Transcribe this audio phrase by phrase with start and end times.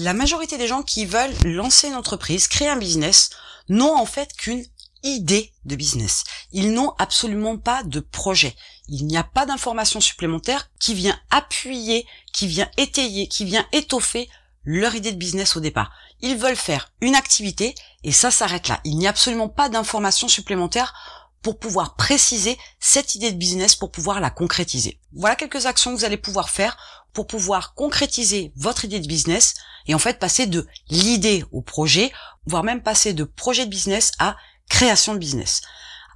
[0.00, 3.30] La majorité des gens qui veulent lancer une entreprise, créer un business,
[3.68, 4.64] n'ont en fait qu'une
[5.02, 6.22] idée de business.
[6.52, 8.54] Ils n'ont absolument pas de projet.
[8.86, 14.28] Il n'y a pas d'information supplémentaire qui vient appuyer, qui vient étayer, qui vient étoffer
[14.62, 15.90] leur idée de business au départ.
[16.20, 17.74] Ils veulent faire une activité
[18.04, 18.80] et ça s'arrête là.
[18.84, 23.90] Il n'y a absolument pas d'information supplémentaire pour pouvoir préciser cette idée de business, pour
[23.90, 25.00] pouvoir la concrétiser.
[25.12, 26.76] Voilà quelques actions que vous allez pouvoir faire
[27.12, 29.54] pour pouvoir concrétiser votre idée de business
[29.86, 32.12] et en fait passer de l'idée au projet,
[32.46, 34.36] voire même passer de projet de business à
[34.68, 35.62] création de business.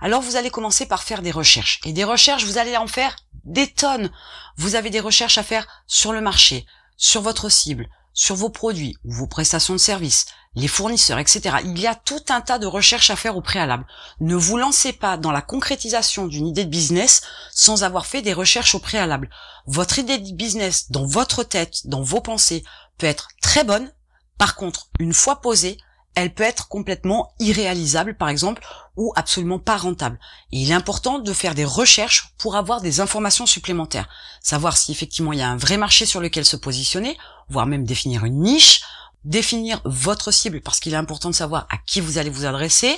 [0.00, 1.80] Alors vous allez commencer par faire des recherches.
[1.84, 4.10] Et des recherches, vous allez en faire des tonnes.
[4.56, 8.96] Vous avez des recherches à faire sur le marché, sur votre cible, sur vos produits
[9.04, 11.56] ou vos prestations de services, les fournisseurs, etc.
[11.64, 13.86] Il y a tout un tas de recherches à faire au préalable.
[14.20, 18.34] Ne vous lancez pas dans la concrétisation d'une idée de business sans avoir fait des
[18.34, 19.30] recherches au préalable.
[19.66, 22.64] Votre idée de business dans votre tête, dans vos pensées,
[22.98, 23.90] peut être très bonne.
[24.38, 25.78] Par contre, une fois posée,
[26.14, 28.62] elle peut être complètement irréalisable, par exemple,
[28.96, 30.18] ou absolument pas rentable.
[30.50, 34.08] Il est important de faire des recherches pour avoir des informations supplémentaires.
[34.42, 37.16] Savoir si effectivement il y a un vrai marché sur lequel se positionner,
[37.48, 38.82] voire même définir une niche,
[39.24, 42.96] définir votre cible parce qu'il est important de savoir à qui vous allez vous adresser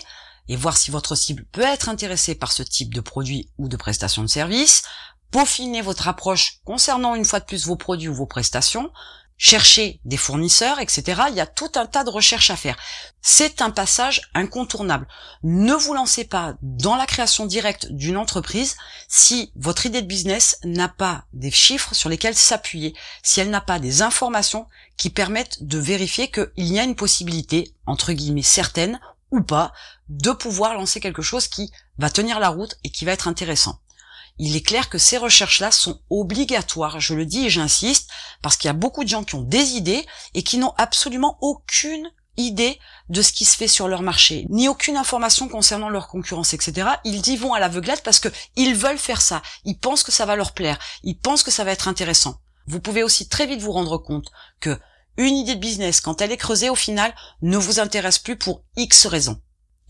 [0.48, 3.76] et voir si votre cible peut être intéressée par ce type de produit ou de
[3.76, 4.82] prestation de service,
[5.30, 8.90] peaufiner votre approche concernant une fois de plus vos produits ou vos prestations,
[9.36, 11.22] chercher des fournisseurs, etc.
[11.28, 12.76] Il y a tout un tas de recherches à faire.
[13.20, 15.08] C'est un passage incontournable.
[15.42, 18.76] Ne vous lancez pas dans la création directe d'une entreprise
[19.08, 23.60] si votre idée de business n'a pas des chiffres sur lesquels s'appuyer, si elle n'a
[23.60, 29.00] pas des informations qui permettent de vérifier qu'il y a une possibilité, entre guillemets certaine
[29.30, 29.72] ou pas,
[30.08, 33.80] de pouvoir lancer quelque chose qui va tenir la route et qui va être intéressant
[34.38, 37.00] il est clair que ces recherches-là sont obligatoires.
[37.00, 38.10] Je le dis et j'insiste,
[38.42, 40.04] parce qu'il y a beaucoup de gens qui ont des idées
[40.34, 44.68] et qui n'ont absolument aucune idée de ce qui se fait sur leur marché, ni
[44.68, 46.88] aucune information concernant leur concurrence, etc.
[47.04, 49.40] Ils y vont à l'aveuglette parce que ils veulent faire ça.
[49.64, 50.78] Ils pensent que ça va leur plaire.
[51.04, 52.40] Ils pensent que ça va être intéressant.
[52.66, 54.30] Vous pouvez aussi très vite vous rendre compte
[54.60, 54.78] que
[55.16, 58.64] une idée de business, quand elle est creusée, au final, ne vous intéresse plus pour
[58.76, 59.40] X raisons.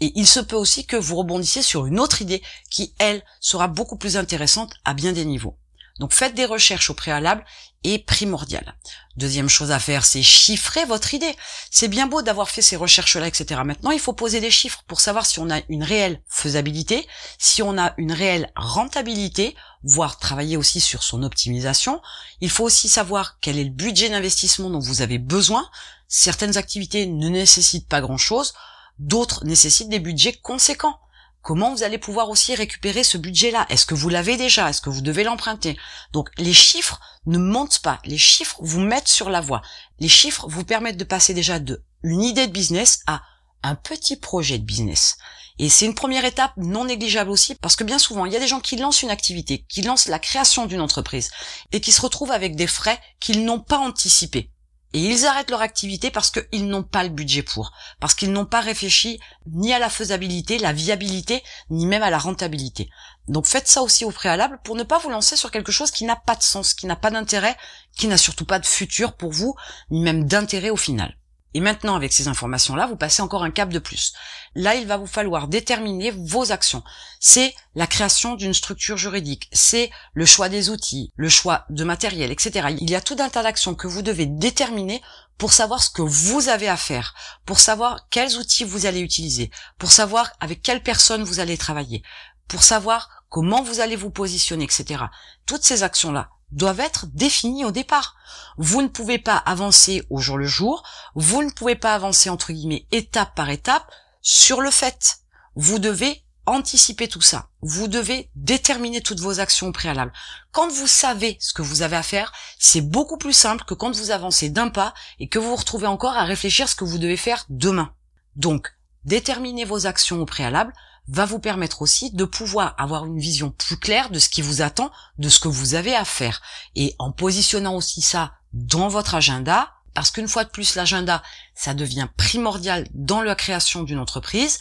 [0.00, 3.69] Et il se peut aussi que vous rebondissiez sur une autre idée qui, elle, sera
[3.69, 5.56] beaucoup plus intéressante à bien des niveaux.
[6.00, 7.44] Donc faites des recherches au préalable
[7.84, 8.75] et primordial.
[9.16, 11.37] Deuxième chose à faire, c'est chiffrer votre idée.
[11.71, 13.60] C'est bien beau d'avoir fait ces recherches-là, etc.
[13.65, 17.06] Maintenant, il faut poser des chiffres pour savoir si on a une réelle faisabilité,
[17.38, 19.54] si on a une réelle rentabilité,
[19.84, 22.00] voire travailler aussi sur son optimisation.
[22.41, 25.69] Il faut aussi savoir quel est le budget d'investissement dont vous avez besoin.
[26.09, 28.54] Certaines activités ne nécessitent pas grand-chose.
[28.99, 30.99] D'autres nécessitent des budgets conséquents.
[31.43, 33.66] Comment vous allez pouvoir aussi récupérer ce budget-là?
[33.69, 34.71] Est-ce que vous l'avez déjà?
[34.71, 35.77] Est-ce que vous devez l'emprunter?
[36.12, 38.00] Donc les chiffres ne montent pas.
[38.04, 39.60] Les chiffres vous mettent sur la voie.
[40.00, 43.22] Les chiffres vous permettent de passer déjà de une idée de business à
[43.62, 45.16] un petit projet de business.
[45.59, 48.41] Et c'est une première étape non négligeable aussi parce que bien souvent, il y a
[48.41, 51.31] des gens qui lancent une activité, qui lancent la création d'une entreprise
[51.72, 54.50] et qui se retrouvent avec des frais qu'ils n'ont pas anticipés.
[54.94, 58.47] Et ils arrêtent leur activité parce qu'ils n'ont pas le budget pour, parce qu'ils n'ont
[58.47, 59.19] pas réfléchi
[59.53, 62.88] ni à la faisabilité, la viabilité, ni même à la rentabilité.
[63.27, 66.04] Donc faites ça aussi au préalable pour ne pas vous lancer sur quelque chose qui
[66.04, 67.56] n'a pas de sens, qui n'a pas d'intérêt,
[67.97, 69.56] qui n'a surtout pas de futur pour vous,
[69.91, 71.19] ni même d'intérêt au final.
[71.54, 74.12] Et maintenant, avec ces informations-là, vous passez encore un cap de plus.
[74.56, 76.82] Là, il va vous falloir déterminer vos actions.
[77.20, 82.32] C'est la création d'une structure juridique, c'est le choix des outils, le choix de matériel,
[82.32, 82.75] etc.
[82.81, 85.00] Il y a tout un tas d'actions que vous devez déterminer
[85.38, 87.15] pour savoir ce que vous avez à faire,
[87.47, 92.03] pour savoir quels outils vous allez utiliser, pour savoir avec quelles personnes vous allez travailler,
[92.48, 95.04] pour savoir comment vous allez vous positionner, etc.
[95.47, 98.16] Toutes ces actions-là, doivent être définis au départ.
[98.56, 100.82] Vous ne pouvez pas avancer au jour le jour,
[101.15, 103.91] vous ne pouvez pas avancer entre guillemets étape par étape
[104.22, 105.19] sur le fait.
[105.56, 107.49] Vous devez anticiper tout ça.
[107.62, 110.12] Vous devez déterminer toutes vos actions préalables.
[110.53, 113.94] Quand vous savez ce que vous avez à faire, c'est beaucoup plus simple que quand
[113.97, 116.98] vous avancez d'un pas et que vous vous retrouvez encore à réfléchir ce que vous
[116.98, 117.95] devez faire demain.
[118.36, 118.74] Donc,
[119.04, 120.72] déterminez vos actions au préalable,
[121.09, 124.62] va vous permettre aussi de pouvoir avoir une vision plus claire de ce qui vous
[124.62, 126.41] attend, de ce que vous avez à faire.
[126.74, 131.22] Et en positionnant aussi ça dans votre agenda, parce qu'une fois de plus, l'agenda,
[131.54, 134.59] ça devient primordial dans la création d'une entreprise,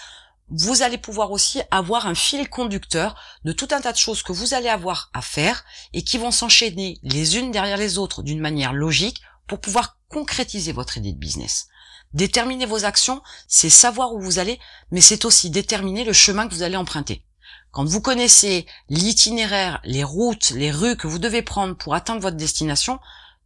[0.50, 4.34] vous allez pouvoir aussi avoir un fil conducteur de tout un tas de choses que
[4.34, 5.64] vous allez avoir à faire
[5.94, 10.72] et qui vont s'enchaîner les unes derrière les autres d'une manière logique pour pouvoir concrétiser
[10.72, 11.68] votre idée de business.
[12.14, 14.60] Déterminer vos actions, c'est savoir où vous allez,
[14.92, 17.26] mais c'est aussi déterminer le chemin que vous allez emprunter.
[17.72, 22.38] Quand vous connaissez l'itinéraire, les routes, les rues que vous devez prendre pour atteindre votre
[22.38, 23.00] destination,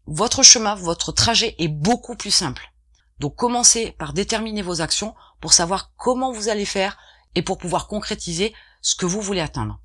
[0.06, 2.74] votre chemin, votre trajet est beaucoup plus simple.
[3.20, 6.98] Donc commencez par déterminer vos actions pour savoir comment vous allez faire
[7.36, 9.80] et pour pouvoir concrétiser ce que vous voulez atteindre.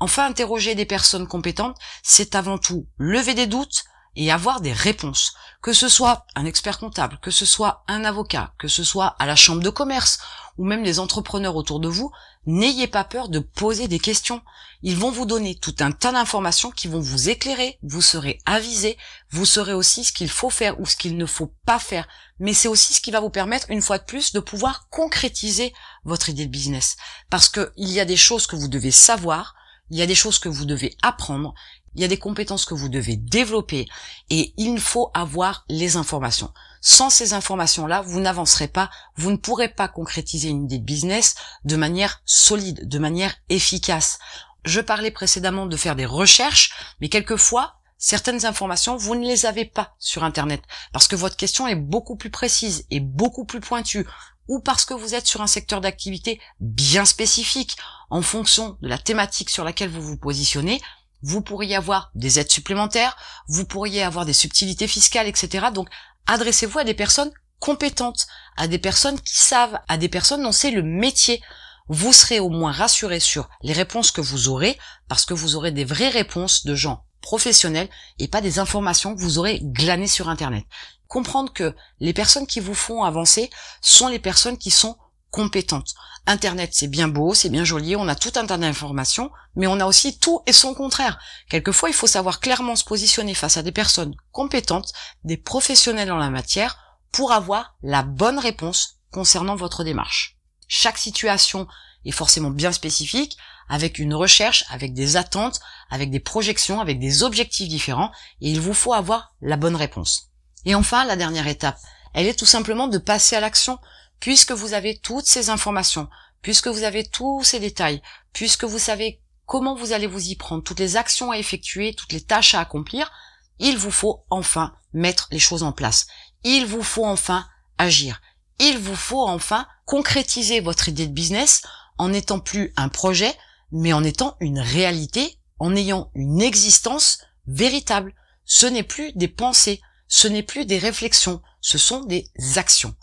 [0.00, 3.84] Enfin, interroger des personnes compétentes, c'est avant tout lever des doutes
[4.16, 5.34] et avoir des réponses.
[5.62, 9.26] Que ce soit un expert comptable, que ce soit un avocat, que ce soit à
[9.26, 10.18] la chambre de commerce
[10.58, 12.12] ou même les entrepreneurs autour de vous,
[12.46, 14.42] n'ayez pas peur de poser des questions.
[14.82, 18.98] Ils vont vous donner tout un tas d'informations qui vont vous éclairer, vous serez avisé,
[19.30, 22.06] vous saurez aussi ce qu'il faut faire ou ce qu'il ne faut pas faire.
[22.38, 25.72] Mais c'est aussi ce qui va vous permettre, une fois de plus, de pouvoir concrétiser
[26.04, 26.96] votre idée de business.
[27.30, 29.54] Parce qu'il y a des choses que vous devez savoir,
[29.90, 31.54] il y a des choses que vous devez apprendre,
[31.94, 33.86] il y a des compétences que vous devez développer
[34.30, 36.52] et il faut avoir les informations.
[36.80, 41.34] Sans ces informations-là, vous n'avancerez pas, vous ne pourrez pas concrétiser une idée de business
[41.64, 44.18] de manière solide, de manière efficace.
[44.64, 49.64] Je parlais précédemment de faire des recherches, mais quelquefois, certaines informations, vous ne les avez
[49.64, 50.62] pas sur Internet,
[50.92, 54.06] parce que votre question est beaucoup plus précise et beaucoup plus pointue,
[54.48, 57.76] ou parce que vous êtes sur un secteur d'activité bien spécifique,
[58.10, 60.82] en fonction de la thématique sur laquelle vous vous positionnez,
[61.24, 63.16] vous pourriez avoir des aides supplémentaires,
[63.48, 65.68] vous pourriez avoir des subtilités fiscales, etc.
[65.72, 65.88] Donc,
[66.26, 68.26] adressez-vous à des personnes compétentes,
[68.58, 71.42] à des personnes qui savent, à des personnes dont c'est le métier.
[71.88, 74.78] Vous serez au moins rassuré sur les réponses que vous aurez,
[75.08, 77.88] parce que vous aurez des vraies réponses de gens professionnels
[78.18, 80.66] et pas des informations que vous aurez glanées sur Internet.
[81.08, 83.48] Comprendre que les personnes qui vous font avancer
[83.80, 84.98] sont les personnes qui sont
[85.34, 85.94] compétentes.
[86.28, 89.80] Internet, c'est bien beau, c'est bien joli, on a tout un tas d'informations, mais on
[89.80, 91.18] a aussi tout et son contraire.
[91.50, 94.92] Quelquefois, il faut savoir clairement se positionner face à des personnes compétentes,
[95.24, 96.78] des professionnels en la matière,
[97.10, 100.36] pour avoir la bonne réponse concernant votre démarche.
[100.68, 101.66] Chaque situation
[102.04, 103.36] est forcément bien spécifique,
[103.68, 105.58] avec une recherche, avec des attentes,
[105.90, 110.30] avec des projections, avec des objectifs différents, et il vous faut avoir la bonne réponse.
[110.64, 111.78] Et enfin, la dernière étape,
[112.12, 113.80] elle est tout simplement de passer à l'action,
[114.24, 116.08] puisque vous avez toutes ces informations,
[116.40, 118.00] puisque vous avez tous ces détails,
[118.32, 122.14] puisque vous savez comment vous allez vous y prendre, toutes les actions à effectuer, toutes
[122.14, 123.12] les tâches à accomplir,
[123.58, 126.06] il vous faut enfin mettre les choses en place.
[126.42, 128.22] Il vous faut enfin agir.
[128.60, 131.60] Il vous faut enfin concrétiser votre idée de business
[131.98, 133.36] en n'étant plus un projet,
[133.72, 138.14] mais en étant une réalité, en ayant une existence véritable.
[138.46, 142.96] Ce n'est plus des pensées, ce n'est plus des réflexions, ce sont des actions.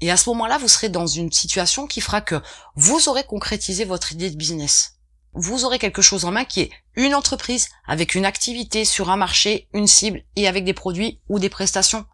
[0.00, 2.40] Et à ce moment-là, vous serez dans une situation qui fera que
[2.76, 4.94] vous aurez concrétisé votre idée de business.
[5.34, 9.16] Vous aurez quelque chose en main qui est une entreprise avec une activité sur un
[9.16, 12.06] marché, une cible et avec des produits ou des prestations.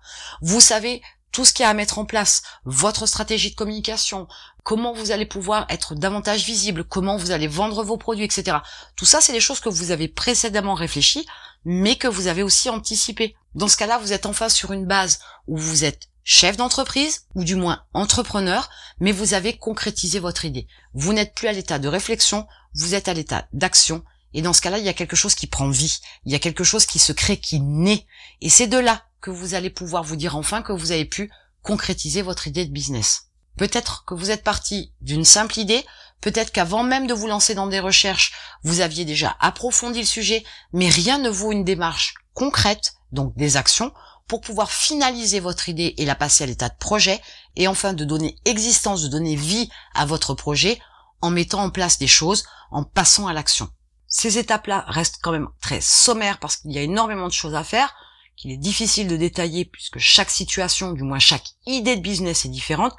[0.42, 1.00] Vous savez
[1.34, 4.28] tout ce qu'il y a à mettre en place, votre stratégie de communication,
[4.62, 8.58] comment vous allez pouvoir être davantage visible, comment vous allez vendre vos produits, etc.
[8.94, 11.26] Tout ça, c'est des choses que vous avez précédemment réfléchi,
[11.64, 13.34] mais que vous avez aussi anticipé.
[13.56, 17.44] Dans ce cas-là, vous êtes enfin sur une base où vous êtes chef d'entreprise ou
[17.44, 18.68] du moins entrepreneur,
[18.98, 20.66] mais vous avez concrétisé votre idée.
[20.94, 24.02] Vous n'êtes plus à l'état de réflexion, vous êtes à l'état d'action.
[24.32, 26.40] Et dans ce cas-là, il y a quelque chose qui prend vie, il y a
[26.40, 28.06] quelque chose qui se crée, qui naît.
[28.40, 31.30] Et c'est de là que vous allez pouvoir vous dire enfin que vous avez pu
[31.62, 33.28] concrétiser votre idée de business.
[33.56, 35.84] Peut-être que vous êtes parti d'une simple idée,
[36.20, 38.32] peut-être qu'avant même de vous lancer dans des recherches,
[38.64, 43.56] vous aviez déjà approfondi le sujet, mais rien ne vaut une démarche concrète, donc des
[43.56, 43.92] actions,
[44.28, 47.20] pour pouvoir finaliser votre idée et la passer à l'état de projet,
[47.56, 50.80] et enfin de donner existence, de donner vie à votre projet
[51.20, 53.68] en mettant en place des choses, en passant à l'action.
[54.06, 57.64] Ces étapes-là restent quand même très sommaires parce qu'il y a énormément de choses à
[57.64, 57.94] faire,
[58.36, 62.50] qu'il est difficile de détailler puisque chaque situation, du moins chaque idée de business est
[62.50, 62.94] différente,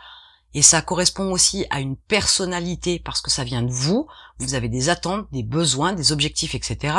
[0.53, 4.08] et ça correspond aussi à une personnalité parce que ça vient de vous,
[4.39, 6.96] vous avez des attentes, des besoins, des objectifs, etc.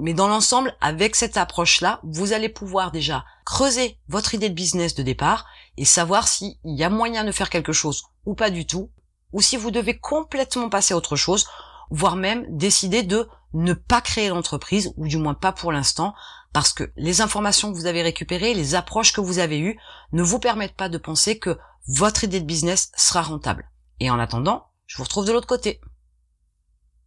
[0.00, 4.94] Mais dans l'ensemble, avec cette approche-là, vous allez pouvoir déjà creuser votre idée de business
[4.94, 5.46] de départ
[5.76, 8.90] et savoir s'il y a moyen de faire quelque chose ou pas du tout,
[9.32, 11.46] ou si vous devez complètement passer à autre chose,
[11.90, 16.14] voire même décider de ne pas créer l'entreprise, ou du moins pas pour l'instant,
[16.52, 19.78] parce que les informations que vous avez récupérées, les approches que vous avez eues,
[20.12, 23.70] ne vous permettent pas de penser que votre idée de business sera rentable.
[24.00, 25.80] Et en attendant, je vous retrouve de l'autre côté.